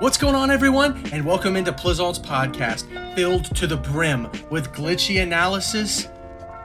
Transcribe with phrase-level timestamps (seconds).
[0.00, 1.06] What's going on, everyone?
[1.12, 6.08] And welcome into Plaisance podcast, filled to the brim with glitchy analysis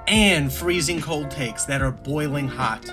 [0.07, 2.89] and freezing cold takes that are boiling hot.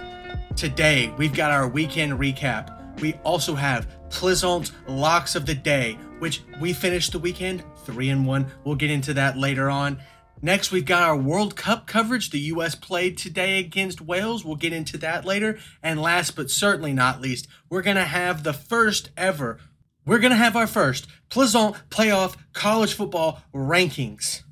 [0.56, 3.00] Today, we've got our weekend recap.
[3.00, 8.26] We also have Plaisance locks of the day, which we finished the weekend three and
[8.26, 8.50] one.
[8.64, 10.02] We'll get into that later on.
[10.44, 12.30] Next, we've got our World Cup coverage.
[12.30, 12.74] The U.S.
[12.74, 14.44] played today against Wales.
[14.44, 15.60] We'll get into that later.
[15.84, 19.60] And last but certainly not least, we're going to have the first ever,
[20.04, 24.42] we're going to have our first Plaisance playoff college football rankings.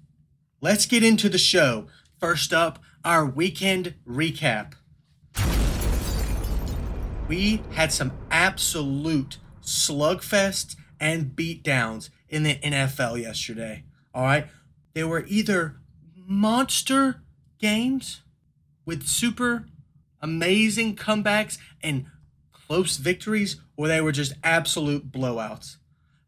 [0.61, 1.87] Let's get into the show.
[2.19, 4.75] First up, our weekend recap.
[7.29, 13.85] We had some absolute slugfests and beatdowns in the NFL yesterday.
[14.15, 14.47] All right.
[14.95, 15.81] They were either
[16.15, 17.23] monster
[17.59, 18.23] games
[18.85, 19.67] with super
[20.21, 22.07] amazing comebacks and
[22.71, 25.79] close victories, or they were just absolute blowouts.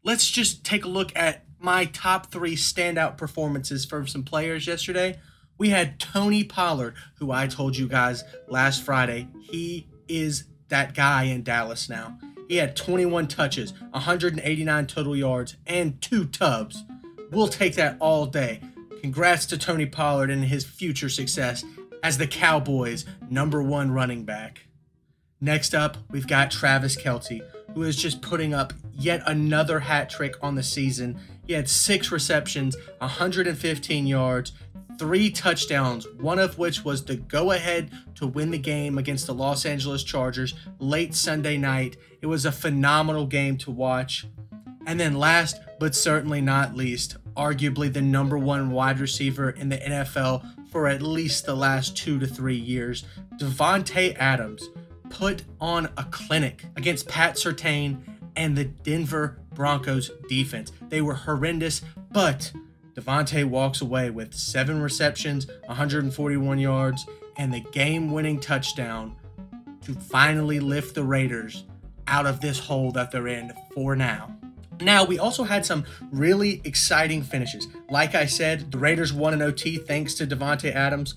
[0.03, 5.21] Let's just take a look at my top three standout performances from some players yesterday.
[5.57, 11.23] We had Tony Pollard, who I told you guys last Friday, he is that guy
[11.23, 12.19] in Dallas now.
[12.49, 16.83] He had 21 touches, 189 total yards, and two tubs.
[17.31, 18.59] We'll take that all day.
[18.99, 21.63] Congrats to Tony Pollard and his future success
[22.03, 24.65] as the Cowboys' number one running back.
[25.43, 27.41] Next up, we've got Travis Kelce,
[27.73, 31.19] who is just putting up yet another hat trick on the season.
[31.45, 34.53] He had six receptions, 115 yards,
[34.97, 39.33] three touchdowns, one of which was the go ahead to win the game against the
[39.33, 41.97] Los Angeles Chargers late Sunday night.
[42.21, 44.25] It was a phenomenal game to watch.
[44.87, 49.77] And then, last but certainly not least, arguably the number one wide receiver in the
[49.77, 53.03] NFL for at least the last two to three years,
[53.37, 54.69] Davante Adams
[55.13, 57.99] put on a clinic against Pat Surtain
[58.35, 60.71] and the Denver Broncos defense.
[60.89, 61.81] They were horrendous,
[62.11, 62.51] but
[62.95, 67.05] Davante walks away with seven receptions, 141 yards,
[67.37, 69.15] and the game winning touchdown
[69.81, 71.65] to finally lift the Raiders
[72.07, 74.35] out of this hole that they're in for now.
[74.81, 77.67] Now, we also had some really exciting finishes.
[77.89, 81.15] Like I said, the Raiders won an OT thanks to Davante Adams.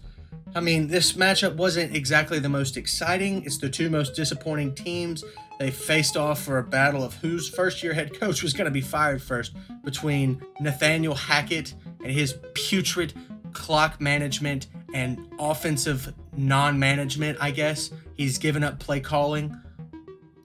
[0.56, 3.44] I mean, this matchup wasn't exactly the most exciting.
[3.44, 5.22] It's the two most disappointing teams.
[5.58, 8.70] They faced off for a battle of whose first year head coach was going to
[8.70, 13.12] be fired first between Nathaniel Hackett and his putrid
[13.52, 17.90] clock management and offensive non management, I guess.
[18.14, 19.54] He's given up play calling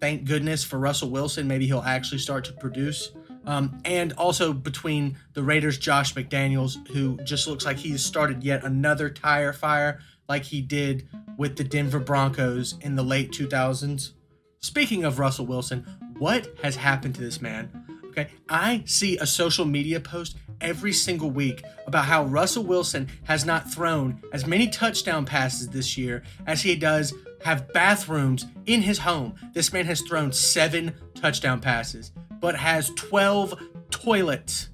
[0.02, 1.48] thank goodness for Russell Wilson.
[1.48, 3.12] Maybe he'll actually start to produce.
[3.46, 8.64] Um, and also between the Raiders' Josh McDaniels, who just looks like he's started yet
[8.64, 11.08] another tire fire like he did
[11.38, 14.12] with the Denver Broncos in the late 2000s.
[14.60, 15.86] Speaking of Russell Wilson,
[16.20, 17.70] what has happened to this man?
[18.10, 23.46] Okay, I see a social media post every single week about how Russell Wilson has
[23.46, 27.14] not thrown as many touchdown passes this year as he does
[27.44, 29.34] have bathrooms in his home.
[29.54, 34.70] This man has thrown seven touchdown passes, but has 12 toilets.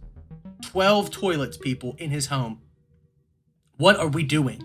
[0.61, 2.61] 12 toilets, people, in his home.
[3.77, 4.63] What are we doing?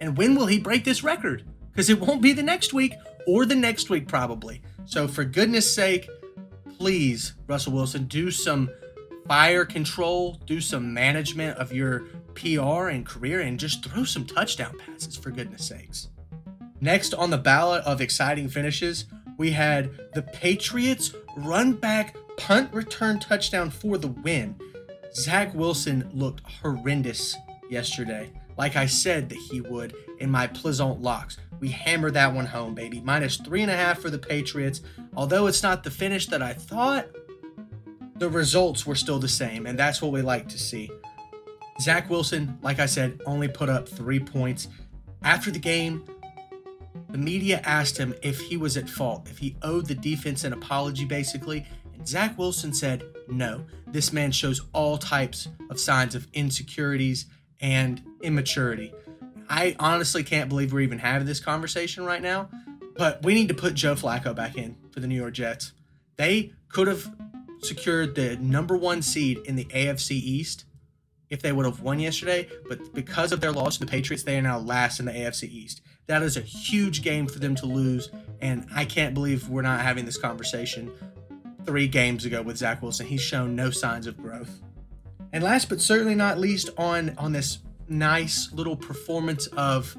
[0.00, 1.44] And when will he break this record?
[1.70, 2.94] Because it won't be the next week
[3.26, 4.62] or the next week, probably.
[4.86, 6.08] So, for goodness sake,
[6.78, 8.70] please, Russell Wilson, do some
[9.26, 14.78] fire control, do some management of your PR and career, and just throw some touchdown
[14.78, 16.08] passes, for goodness sakes.
[16.80, 19.04] Next on the ballot of exciting finishes,
[19.36, 24.56] we had the Patriots run back punt return touchdown for the win.
[25.14, 27.36] Zach Wilson looked horrendous
[27.68, 31.36] yesterday, like I said that he would in my Plaisant locks.
[31.60, 33.00] We hammered that one home, baby.
[33.00, 34.80] Minus three and a half for the Patriots.
[35.16, 37.08] Although it's not the finish that I thought,
[38.16, 40.90] the results were still the same, and that's what we like to see.
[41.80, 44.68] Zach Wilson, like I said, only put up three points.
[45.22, 46.04] After the game,
[47.10, 50.52] the media asked him if he was at fault, if he owed the defense an
[50.52, 51.66] apology, basically.
[51.98, 57.26] And Zach Wilson said, no, this man shows all types of signs of insecurities
[57.60, 58.94] and immaturity.
[59.50, 62.48] I honestly can't believe we're even having this conversation right now,
[62.96, 65.72] but we need to put Joe Flacco back in for the New York Jets.
[66.16, 67.10] They could have
[67.60, 70.64] secured the number one seed in the AFC East
[71.30, 74.38] if they would have won yesterday, but because of their loss to the Patriots, they
[74.38, 75.82] are now last in the AFC East.
[76.06, 78.10] That is a huge game for them to lose,
[78.40, 80.90] and I can't believe we're not having this conversation
[81.64, 83.06] three games ago with Zach Wilson.
[83.06, 84.60] He's shown no signs of growth.
[85.32, 87.58] And last but certainly not least, on on this
[87.88, 89.96] nice little performance of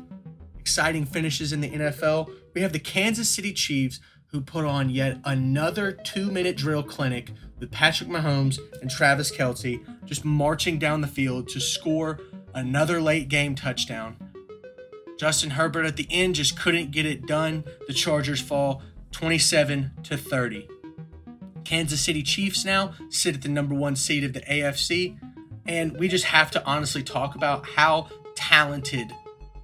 [0.60, 5.18] exciting finishes in the NFL, we have the Kansas City Chiefs who put on yet
[5.24, 11.08] another two minute drill clinic with Patrick Mahomes and Travis Kelce just marching down the
[11.08, 12.20] field to score
[12.54, 14.18] another late game touchdown.
[15.20, 17.66] Justin Herbert at the end just couldn't get it done.
[17.88, 20.68] The Chargers fall 27 to 30.
[21.64, 25.18] Kansas City Chiefs now sit at the number one seed of the AFC.
[25.66, 29.12] And we just have to honestly talk about how talented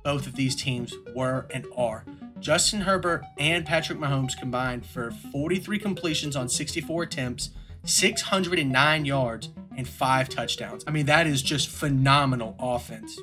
[0.04, 2.06] both of these teams were and are.
[2.40, 7.50] Justin Herbert and Patrick Mahomes combined for 43 completions on 64 attempts,
[7.86, 10.84] 609 yards, and five touchdowns.
[10.86, 13.20] I mean, that is just phenomenal offense.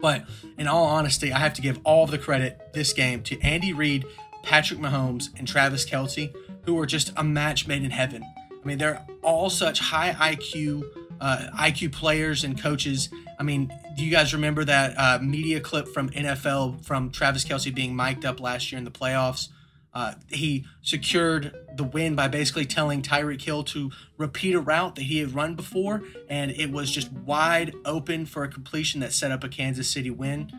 [0.00, 0.24] But
[0.56, 3.72] in all honesty, I have to give all of the credit this game to Andy
[3.72, 4.06] Reid,
[4.42, 6.32] Patrick Mahomes, and Travis Kelce,
[6.70, 8.24] who were just a match made in heaven.
[8.52, 10.84] I mean, they're all such high IQ,
[11.20, 13.08] uh, IQ players and coaches.
[13.40, 17.74] I mean, do you guys remember that uh, media clip from NFL from Travis Kelce
[17.74, 19.48] being mic'd up last year in the playoffs?
[19.92, 25.02] Uh, he secured the win by basically telling Tyreek Hill to repeat a route that
[25.02, 29.32] he had run before, and it was just wide open for a completion that set
[29.32, 30.52] up a Kansas City win.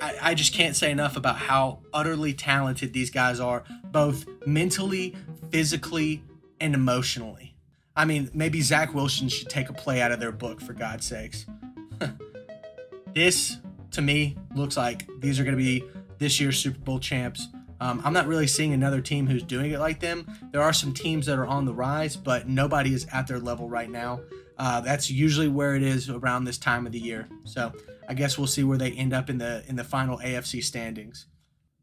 [0.00, 5.16] I, I just can't say enough about how utterly talented these guys are, both mentally,
[5.50, 6.22] physically,
[6.60, 7.54] and emotionally.
[7.94, 11.06] I mean, maybe Zach Wilson should take a play out of their book, for God's
[11.06, 11.46] sakes.
[13.14, 13.56] this,
[13.92, 15.82] to me, looks like these are going to be
[16.18, 17.48] this year's Super Bowl champs.
[17.80, 20.26] Um, I'm not really seeing another team who's doing it like them.
[20.52, 23.68] There are some teams that are on the rise, but nobody is at their level
[23.68, 24.20] right now.
[24.58, 27.28] Uh, that's usually where it is around this time of the year.
[27.44, 27.72] So
[28.08, 31.26] I guess we'll see where they end up in the in the final AFC standings.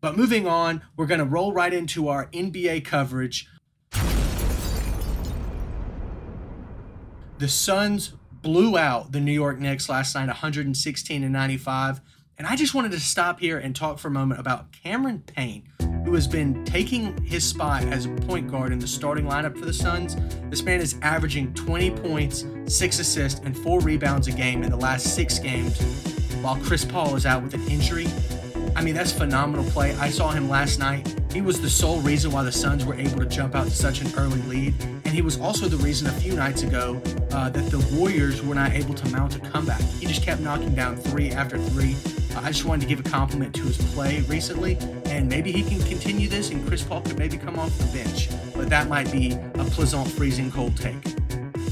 [0.01, 3.47] But moving on, we're going to roll right into our NBA coverage.
[7.37, 12.01] The Suns blew out the New York Knicks last night 116 to 95.
[12.37, 15.69] And I just wanted to stop here and talk for a moment about Cameron Payne,
[16.03, 19.65] who has been taking his spot as a point guard in the starting lineup for
[19.65, 20.17] the Suns.
[20.49, 24.77] This man is averaging 20 points, 6 assists, and 4 rebounds a game in the
[24.77, 25.79] last 6 games,
[26.43, 28.05] while Chris Paul is out with an injury.
[28.75, 29.95] I mean, that's phenomenal play.
[29.95, 31.15] I saw him last night.
[31.31, 34.01] He was the sole reason why the Suns were able to jump out to such
[34.01, 34.73] an early lead.
[35.05, 37.01] And he was also the reason a few nights ago
[37.31, 39.81] uh, that the Warriors were not able to mount a comeback.
[39.99, 41.95] He just kept knocking down three after three.
[42.35, 45.63] Uh, I just wanted to give a compliment to his play recently, and maybe he
[45.63, 48.29] can continue this, and Chris Paul could maybe come off the bench.
[48.53, 50.97] But that might be a pleasant, freezing cold take.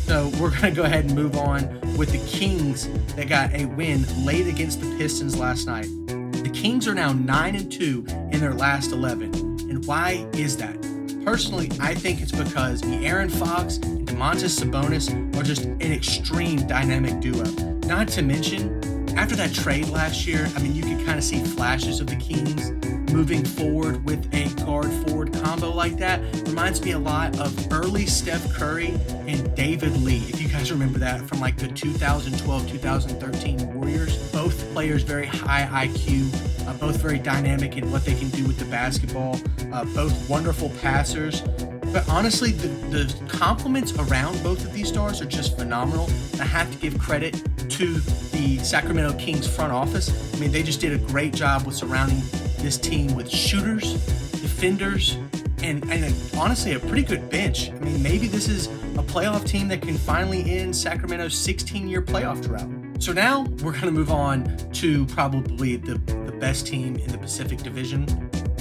[0.05, 3.65] So we're going to go ahead and move on with the Kings that got a
[3.65, 5.87] win late against the Pistons last night.
[6.07, 9.33] The Kings are now 9 and 2 in their last 11.
[9.69, 10.75] And why is that?
[11.23, 17.19] Personally, I think it's because Aaron Fox and Domantas Sabonis are just an extreme dynamic
[17.21, 17.45] duo.
[17.85, 18.81] Not to mention,
[19.17, 22.15] after that trade last year, I mean, you could kind of see flashes of the
[22.15, 22.71] Kings
[23.11, 26.21] moving forward with a guard forward combo like that.
[26.47, 28.93] Reminds me a lot of early Steph Curry
[29.27, 30.23] and David Lee.
[30.29, 34.31] If you guys remember that from like the 2012 2013 Warriors.
[34.31, 38.57] Both players very high IQ, uh, both very dynamic in what they can do with
[38.57, 39.39] the basketball,
[39.73, 41.41] uh, both wonderful passers.
[41.91, 46.09] But honestly, the, the compliments around both of these stars are just phenomenal.
[46.39, 47.33] I have to give credit
[47.69, 47.99] to
[48.31, 50.33] the Sacramento Kings front office.
[50.33, 52.21] I mean, they just did a great job with surrounding
[52.61, 53.93] this team with shooters,
[54.41, 55.17] defenders,
[55.63, 57.69] and, and honestly, a pretty good bench.
[57.71, 62.01] I mean, maybe this is a playoff team that can finally end Sacramento's 16 year
[62.01, 62.69] playoff drought.
[63.01, 65.95] So now we're going to move on to probably the,
[66.25, 68.05] the best team in the Pacific Division,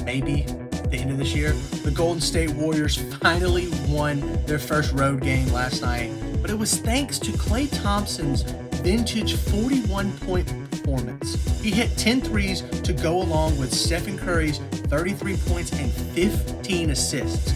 [0.05, 0.47] maybe
[0.91, 1.53] the end of this year.
[1.53, 6.11] The Golden State Warriors finally won their first road game last night,
[6.41, 8.45] but it was thanks to Klay Thompson's
[8.83, 11.61] vintage 41 point performance.
[11.61, 17.53] He hit 10 threes to go along with Stephen Curry's 33 points and 15 assists.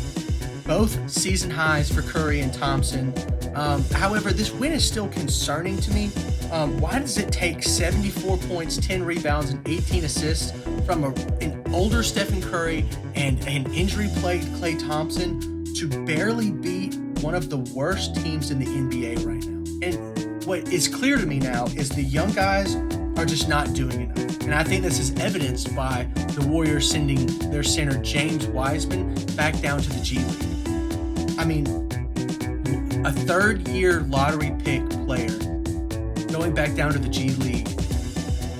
[0.64, 3.12] Both season highs for Curry and Thompson.
[3.54, 6.10] Um, however, this win is still concerning to me.
[6.50, 10.52] Um, why does it take 74 points, 10 rebounds, and 18 assists
[10.86, 11.08] from a,
[11.40, 17.50] an older Stephen Curry and an injury plagued Klay Thompson to barely beat one of
[17.50, 19.88] the worst teams in the NBA right now?
[19.88, 20.13] And
[20.46, 22.76] what is clear to me now is the young guys
[23.16, 24.40] are just not doing enough.
[24.42, 29.58] And I think this is evidenced by the Warriors sending their center James Wiseman back
[29.60, 31.38] down to the G League.
[31.38, 31.66] I mean,
[33.06, 35.30] a third year lottery pick player
[36.28, 37.68] going back down to the G League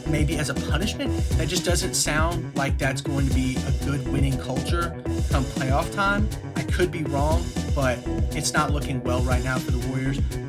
[0.07, 1.11] maybe as a punishment.
[1.31, 4.91] That just doesn't sound like that's going to be a good winning culture
[5.29, 6.29] come playoff time.
[6.57, 7.99] I could be wrong, but
[8.31, 9.84] it's not looking well right now for the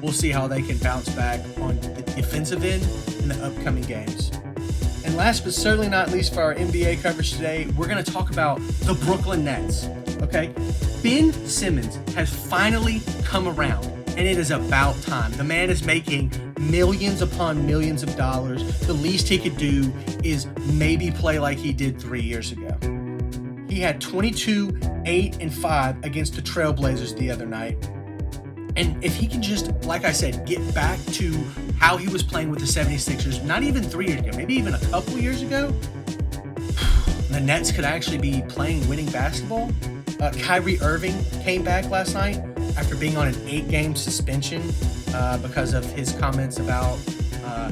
[0.01, 2.83] We'll see how they can bounce back on the defensive end
[3.21, 4.31] in the upcoming games.
[5.05, 8.31] And last but certainly not least for our NBA coverage today, we're going to talk
[8.31, 9.87] about the Brooklyn Nets.
[10.21, 10.53] Okay?
[11.03, 15.31] Ben Simmons has finally come around, and it is about time.
[15.33, 18.63] The man is making millions upon millions of dollars.
[18.81, 19.93] The least he could do
[20.23, 22.75] is maybe play like he did three years ago.
[23.69, 27.77] He had 22, 8, and 5 against the Trailblazers the other night.
[28.75, 31.31] And if he can just, like I said, get back to
[31.79, 34.79] how he was playing with the 76ers, not even three years ago, maybe even a
[34.87, 35.71] couple years ago,
[37.29, 39.71] the Nets could actually be playing winning basketball.
[40.19, 42.37] Uh, Kyrie Irving came back last night
[42.77, 44.61] after being on an eight game suspension
[45.13, 46.97] uh, because of his comments about
[47.43, 47.71] uh,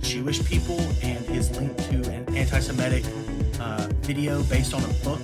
[0.00, 3.04] Jewish people and his link to an anti Semitic
[3.60, 5.20] uh, video based on a book.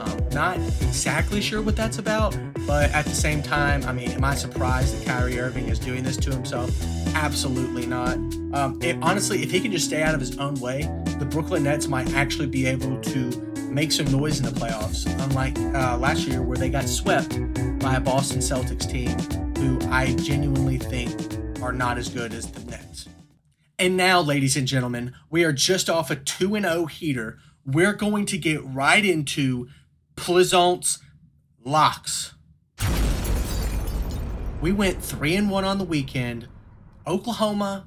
[0.00, 2.36] Um, not exactly sure what that's about,
[2.66, 6.02] but at the same time, I mean, am I surprised that Kyrie Irving is doing
[6.02, 6.70] this to himself?
[7.14, 8.16] Absolutely not.
[8.52, 10.82] Um, it, honestly, if he can just stay out of his own way,
[11.18, 15.58] the Brooklyn Nets might actually be able to make some noise in the playoffs, unlike
[15.74, 17.38] uh, last year where they got swept
[17.80, 19.18] by a Boston Celtics team
[19.58, 21.12] who I genuinely think
[21.62, 23.08] are not as good as the Nets.
[23.78, 27.38] And now, ladies and gentlemen, we are just off a 2 0 heater.
[27.66, 29.68] We're going to get right into
[30.16, 30.98] Plaisance
[31.64, 32.34] locks.
[34.60, 36.48] We went 3 and 1 on the weekend.
[37.06, 37.86] Oklahoma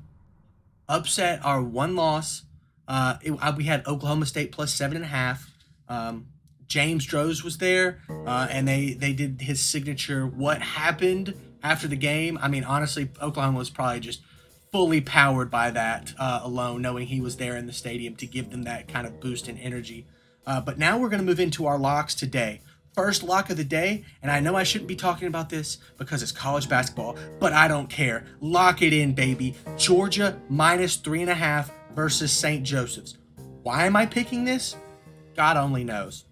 [0.88, 2.44] upset our one loss.
[2.88, 5.52] Uh, it, we had Oklahoma State plus seven and a half.
[5.90, 6.28] Um,
[6.68, 10.26] James Droz was there, uh, and they they did his signature.
[10.26, 12.38] What happened after the game?
[12.42, 14.22] I mean, honestly, Oklahoma was probably just
[14.72, 18.50] fully powered by that uh, alone, knowing he was there in the stadium to give
[18.50, 20.06] them that kind of boost in energy.
[20.46, 22.62] Uh, but now we're going to move into our locks today.
[22.94, 26.24] First lock of the day, and I know I shouldn't be talking about this because
[26.24, 28.26] it's college basketball, but I don't care.
[28.42, 29.56] Lock it in, baby.
[29.78, 32.64] Georgia minus three and a half versus St.
[32.64, 33.18] Joseph's.
[33.62, 34.76] Why am I picking this?
[35.36, 36.26] God only knows.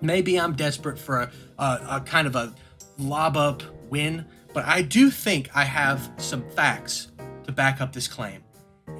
[0.00, 2.54] Maybe I'm desperate for a, a, a kind of a
[2.96, 4.24] lob up win,
[4.54, 7.08] but I do think I have some facts
[7.50, 8.42] to back up this claim.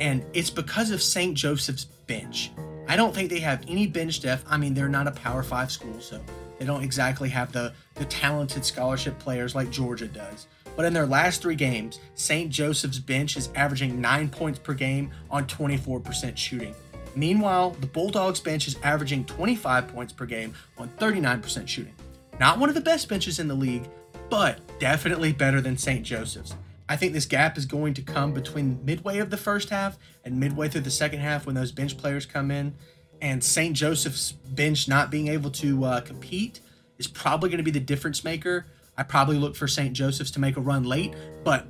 [0.01, 1.35] And it's because of St.
[1.35, 2.51] Joseph's bench.
[2.89, 4.45] I don't think they have any bench depth.
[4.49, 6.21] I mean, they're not a Power Five school, so
[6.59, 10.47] they don't exactly have the, the talented scholarship players like Georgia does.
[10.77, 12.51] But in their last three games, St.
[12.51, 16.75] Joseph's bench is averaging 9 points per game on 24% shooting.
[17.15, 21.95] Meanwhile, the Bulldogs bench is averaging 25 points per game on 39% shooting.
[22.39, 23.89] Not one of the best benches in the league,
[24.31, 26.05] but definitely better than St.
[26.05, 26.55] Joseph's.
[26.91, 30.41] I think this gap is going to come between midway of the first half and
[30.41, 32.75] midway through the second half when those bench players come in.
[33.23, 33.77] And St.
[33.77, 36.59] Joseph's bench not being able to uh, compete
[36.99, 38.67] is probably going to be the difference maker.
[38.99, 39.93] I probably look for St.
[39.93, 41.69] Joseph's to make a run late, but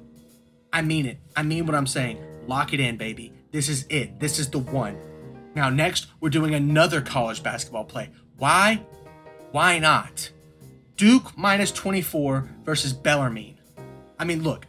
[0.73, 1.19] I mean it.
[1.37, 2.25] I mean what I'm saying.
[2.47, 3.31] Lock it in, baby.
[3.53, 4.21] This is it.
[4.21, 4.97] This is the one.
[5.55, 8.09] Now, next, we're doing another college basketball play.
[8.39, 8.87] Why?
[9.53, 10.31] Why not?
[10.97, 13.59] Duke minus 24 versus Bellarmine.
[14.19, 14.67] I mean, look,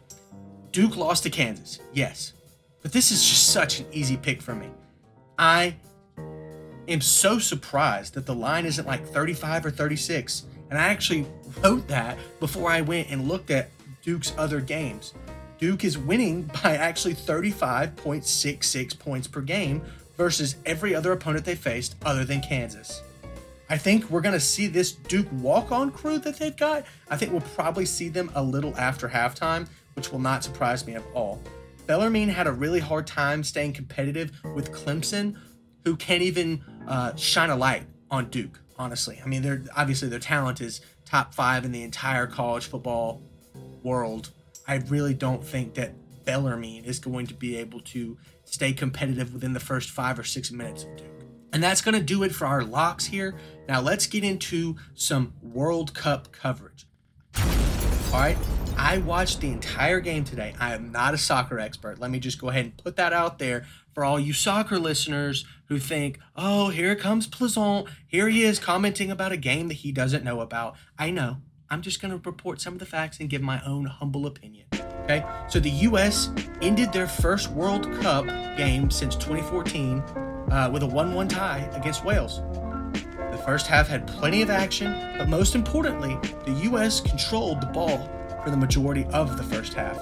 [0.72, 2.32] Duke lost to Kansas, yes,
[2.80, 4.70] but this is just such an easy pick for me.
[5.38, 5.76] I
[6.88, 11.26] am so surprised that the line isn't like 35 or 36, and I actually
[11.62, 13.68] wrote that before I went and looked at
[14.02, 15.12] Duke's other games.
[15.58, 19.82] Duke is winning by actually 35.66 points per game
[20.16, 23.02] versus every other opponent they faced other than Kansas.
[23.68, 26.84] I think we're going to see this Duke walk on crew that they've got.
[27.10, 30.94] I think we'll probably see them a little after halftime, which will not surprise me
[30.94, 31.40] at all.
[31.86, 35.36] Bellarmine had a really hard time staying competitive with Clemson,
[35.84, 38.60] who can't even uh, shine a light on Duke.
[38.78, 43.22] Honestly, I mean, they're obviously their talent is top five in the entire college football
[43.82, 44.30] world.
[44.66, 45.92] I really don't think that
[46.24, 50.50] Bellarmine is going to be able to stay competitive within the first five or six
[50.50, 51.08] minutes of Duke.
[51.52, 53.34] And that's going to do it for our locks here.
[53.68, 56.86] Now let's get into some World Cup coverage.
[57.36, 58.38] All right,
[58.76, 60.54] I watched the entire game today.
[60.58, 61.98] I am not a soccer expert.
[61.98, 65.44] Let me just go ahead and put that out there for all you soccer listeners
[65.66, 67.88] who think, oh, here comes Plaisant.
[68.06, 70.76] Here he is commenting about a game that he doesn't know about.
[70.98, 71.38] I know.
[71.70, 74.66] I'm just going to report some of the facts and give my own humble opinion.
[75.04, 76.30] Okay, so the U.S.
[76.60, 78.26] ended their first World Cup
[78.56, 82.42] game since 2014 uh, with a 1 1 tie against Wales.
[83.30, 87.00] The first half had plenty of action, but most importantly, the U.S.
[87.00, 88.10] controlled the ball
[88.42, 89.98] for the majority of the first half.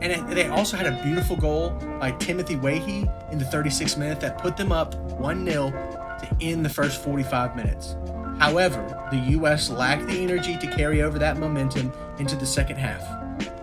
[0.00, 1.70] And they also had a beautiful goal
[2.00, 2.82] by Timothy Weah
[3.30, 7.54] in the 36th minute that put them up 1 0 to end the first 45
[7.54, 7.96] minutes.
[8.38, 9.70] However, the U.S.
[9.70, 13.00] lacked the energy to carry over that momentum into the second half.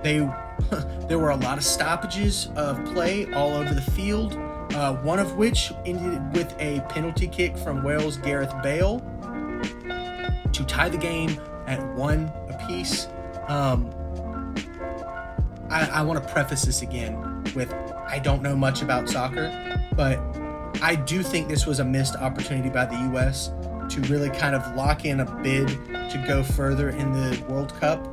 [0.01, 0.19] They
[1.07, 4.35] there were a lot of stoppages of play all over the field,
[4.73, 8.99] uh, one of which ended with a penalty kick from Wales' Gareth Bale
[10.53, 13.07] to tie the game at one apiece.
[13.47, 13.91] Um,
[15.69, 17.71] I, I want to preface this again with
[18.07, 19.49] I don't know much about soccer,
[19.95, 20.19] but
[20.81, 23.51] I do think this was a missed opportunity by the U.S.
[23.89, 28.03] to really kind of lock in a bid to go further in the World Cup.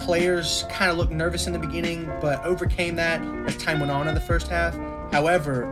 [0.00, 4.08] Players kind of looked nervous in the beginning, but overcame that as time went on
[4.08, 4.76] in the first half.
[5.12, 5.66] However,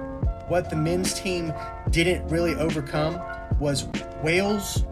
[0.48, 1.52] what the men's team
[1.90, 3.20] didn't really overcome
[3.58, 3.86] was
[4.22, 4.84] Wales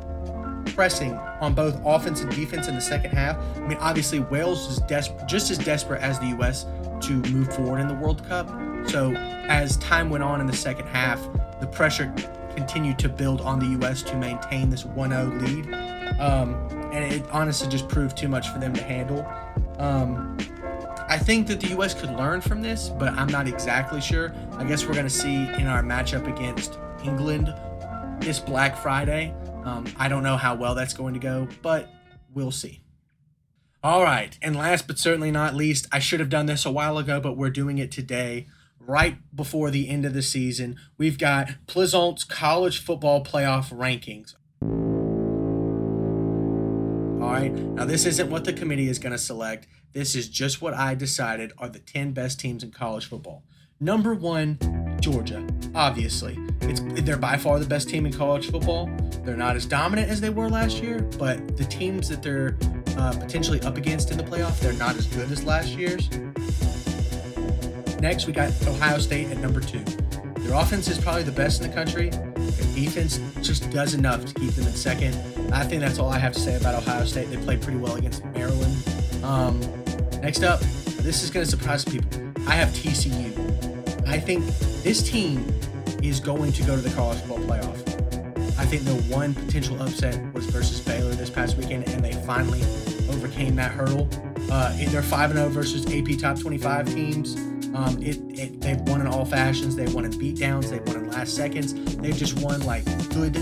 [0.75, 3.37] pressing on both offense and defense in the second half.
[3.57, 6.67] I mean, obviously, Wales is des- just as desperate as the U.S.
[7.03, 8.49] to move forward in the World Cup.
[8.89, 11.21] So, as time went on in the second half,
[11.61, 12.13] the pressure
[12.57, 14.03] continued to build on the U.S.
[14.03, 15.75] to maintain this 1 0 lead.
[16.21, 16.55] Um,
[16.93, 19.27] and it honestly just proved too much for them to handle.
[19.79, 20.37] Um,
[21.09, 21.95] I think that the U.S.
[21.95, 24.35] could learn from this, but I'm not exactly sure.
[24.53, 27.55] I guess we're going to see in our matchup against England
[28.21, 29.35] this Black Friday.
[29.69, 31.91] Um, I don't know how well that's going to go, but
[32.33, 32.81] we'll see.
[33.83, 36.97] All right, and last but certainly not least, I should have done this a while
[36.97, 38.47] ago, but we're doing it today,
[38.81, 40.77] right before the end of the season.
[40.97, 44.35] We've got Pleasant's college football playoff rankings.
[47.23, 49.67] All right, now this isn't what the committee is going to select.
[49.93, 53.45] This is just what I decided are the 10 best teams in college football.
[53.79, 54.59] Number one,
[55.01, 56.39] Georgia, obviously.
[56.63, 58.91] It's they're by far the best team in college football.
[59.25, 62.57] They're not as dominant as they were last year, but the teams that they're
[62.97, 66.09] uh, potentially up against in the playoff, they're not as good as last year's.
[68.01, 69.85] Next, we got Ohio State at number two.
[70.41, 72.11] Their offense is probably the best in the country.
[72.11, 75.15] Their defense just does enough to keep them in second.
[75.53, 77.31] I think that's all I have to say about Ohio State.
[77.31, 78.75] They played pretty well against Maryland.
[79.23, 79.61] Um,
[80.21, 82.09] next up, this is going to surprise people.
[82.47, 83.37] I have TCU.
[84.07, 84.45] I think
[84.83, 85.45] this team
[86.03, 87.99] is going to go to the college football playoff.
[88.59, 92.61] I think the one potential upset was versus Baylor this past weekend, and they finally
[93.09, 94.09] overcame that hurdle.
[94.51, 97.37] Uh, they're 5 0 versus AP top 25 teams.
[97.75, 99.77] Um, it, it, they've won in all fashions.
[99.77, 100.71] They've won in beatdowns.
[100.71, 101.75] They've won in last seconds.
[101.97, 103.35] They've just won like good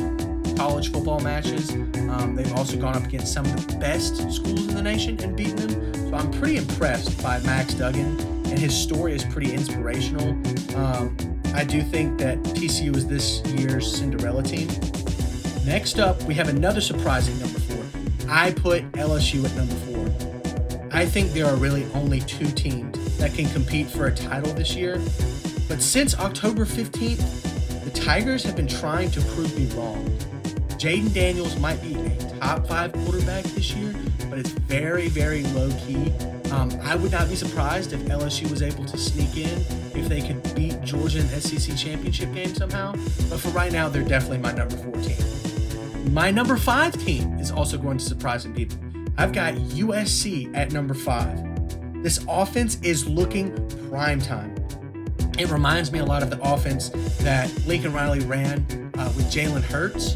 [0.57, 1.71] college football matches.
[1.71, 5.37] Um, they've also gone up against some of the best schools in the nation and
[5.37, 6.11] beaten them.
[6.11, 10.31] So I'm pretty impressed by Max Duggan, and his story is pretty inspirational.
[10.77, 11.16] Um,
[11.57, 14.69] I do think that TCU is this year's Cinderella team.
[15.65, 17.83] Next up, we have another surprising number four.
[18.29, 20.91] I put LSU at number four.
[20.93, 24.77] I think there are really only two teams that can compete for a title this
[24.77, 24.97] year.
[25.67, 30.05] But since October 15th, the Tigers have been trying to prove me wrong.
[30.77, 33.95] Jayden Daniels might be a top five quarterback this year,
[34.29, 36.13] but it's very, very low key.
[36.53, 39.59] Um, I would not be surprised if LSU was able to sneak in
[39.95, 42.93] if they could beat Georgia in SEC championship game somehow.
[42.93, 46.15] But for right now, they're definitely my number four team.
[46.15, 48.79] My number five team is also going to surprise some people.
[49.19, 51.43] I've got USC at number five.
[52.03, 53.53] This offense is looking
[53.89, 54.55] prime time.
[55.39, 59.63] It reminds me a lot of the offense that Lincoln Riley ran uh, with Jalen
[59.63, 60.15] Hurts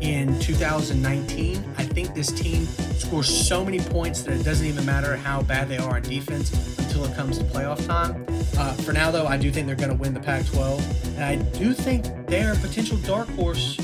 [0.00, 1.64] in 2019.
[1.76, 5.68] I think this team scores so many points that it doesn't even matter how bad
[5.68, 8.24] they are on defense until it comes to playoff time.
[8.58, 11.16] Uh, for now, though, I do think they're going to win the Pac 12.
[11.16, 13.78] And I do think they're a potential dark horse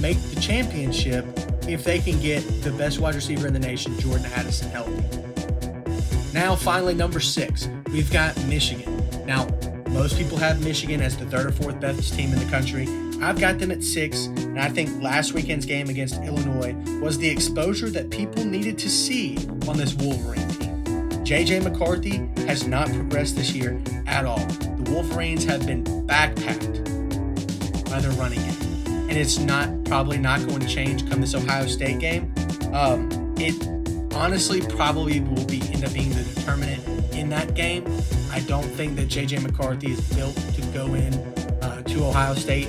[0.00, 1.24] make the championship
[1.68, 5.18] if they can get the best wide receiver in the nation, Jordan Addison, healthy.
[6.32, 8.94] Now, finally, number six, we've got Michigan.
[9.26, 9.48] Now,
[9.90, 12.86] most people have Michigan as the third or fourth best team in the country.
[13.20, 17.28] I've got them at six, and I think last weekend's game against Illinois was the
[17.28, 20.84] exposure that people needed to see on this Wolverine team.
[21.24, 24.38] JJ McCarthy has not progressed this year at all.
[24.38, 26.84] The Wolverines have been backpacked
[27.90, 31.66] by their running game, and it's not probably not going to change come this Ohio
[31.66, 32.32] State game.
[32.72, 33.54] Um, it
[34.14, 37.84] honestly probably will be end up being the determinant in that game.
[38.30, 41.12] I don't think that JJ McCarthy is built to go in
[41.62, 42.68] uh, to Ohio State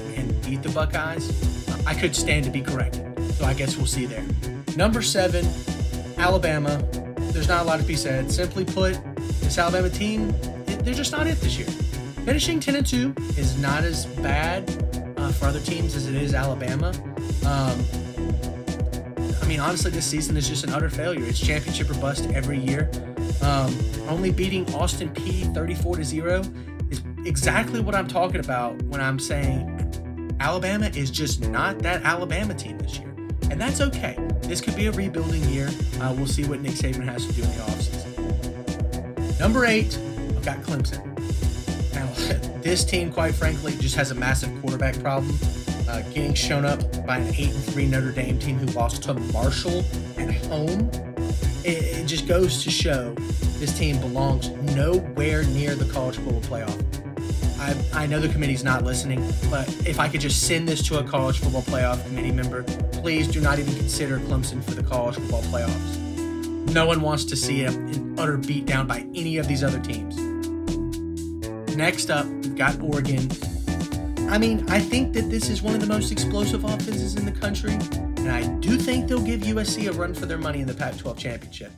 [0.50, 1.30] beat the Buckeyes.
[1.86, 4.26] I could stand to be corrected, so I guess we'll see there.
[4.76, 5.48] Number seven,
[6.18, 6.84] Alabama.
[7.32, 8.32] There's not a lot to be said.
[8.32, 9.00] Simply put,
[9.42, 10.34] this Alabama team,
[10.66, 11.68] they're just not it this year.
[12.26, 14.68] Finishing 10 and 2 is not as bad
[15.18, 16.90] uh, for other teams as it is Alabama.
[17.46, 17.86] Um,
[19.42, 21.26] I mean, honestly, this season is just an utter failure.
[21.26, 22.90] It's championship or bust every year.
[23.42, 26.42] Um, only beating Austin Peay 34 to 0
[26.90, 29.79] is exactly what I'm talking about when I'm saying
[30.39, 33.13] Alabama is just not that Alabama team this year.
[33.52, 34.17] And that's okay.
[34.41, 35.69] This could be a rebuilding year.
[35.99, 39.39] Uh, we'll see what Nick Saban has to do in the offseason.
[39.39, 39.97] Number eight,
[40.38, 41.04] I've got Clemson.
[41.93, 42.08] Now,
[42.62, 45.36] this team, quite frankly, just has a massive quarterback problem.
[45.89, 49.13] uh, getting shown up by an 8 and 3 Notre Dame team who lost to
[49.15, 49.84] Marshall
[50.17, 50.89] at home.
[51.65, 53.13] It, it just goes to show
[53.58, 56.99] this team belongs nowhere near the college football playoff.
[57.60, 59.19] I, I know the committee's not listening,
[59.50, 63.28] but if I could just send this to a college football playoff committee member, please
[63.28, 65.98] do not even consider Clemson for the college football playoffs.
[66.74, 70.17] No one wants to see an utter beatdown by any of these other teams.
[71.76, 73.30] Next up, we've got Oregon.
[74.30, 77.32] I mean, I think that this is one of the most explosive offenses in the
[77.32, 80.74] country, and I do think they'll give USC a run for their money in the
[80.74, 81.72] Pac 12 championship.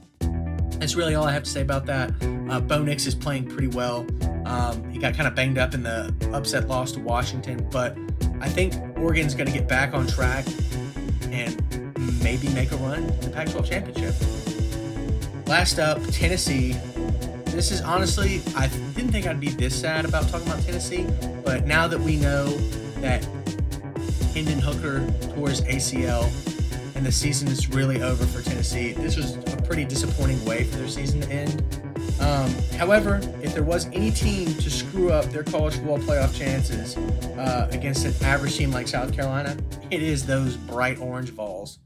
[0.82, 2.12] That's really all I have to say about that.
[2.50, 4.04] Uh, Bo Nix is playing pretty well.
[4.48, 7.96] Um, he got kind of banged up in the upset loss to Washington, but
[8.40, 10.44] I think Oregon's going to get back on track
[11.30, 11.56] and
[12.24, 14.16] maybe make a run in the Pac 12 championship.
[15.46, 16.72] Last up, Tennessee.
[17.46, 18.66] This is honestly, I
[18.96, 21.06] didn't think I'd be this sad about talking about Tennessee,
[21.46, 22.48] but now that we know
[23.02, 23.24] that
[24.34, 26.24] Hendon Hooker tore his ACL
[27.02, 30.78] and the season is really over for Tennessee, this was a pretty disappointing way for
[30.78, 31.64] their season to end.
[32.20, 36.96] Um, however, if there was any team to screw up their college football playoff chances
[37.40, 39.58] uh, against an average team like South Carolina,
[39.90, 41.80] it is those bright orange Vols.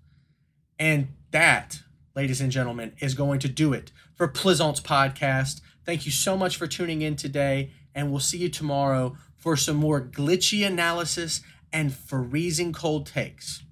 [0.79, 1.79] And that,
[2.13, 5.61] ladies and gentlemen, is going to do it for Plaisance Podcast.
[5.85, 9.77] Thank you so much for tuning in today, and we'll see you tomorrow for some
[9.77, 11.39] more glitchy analysis
[11.71, 13.64] and freezing cold takes.